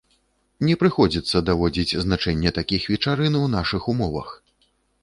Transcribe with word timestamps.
Не 0.67 0.77
прыходзіцца 0.83 1.43
даводзіць 1.51 1.99
значэнне 2.07 2.55
такіх 2.59 2.81
вечарын 2.95 3.43
у 3.43 3.47
нашых 3.59 3.81
умовах. 3.97 4.35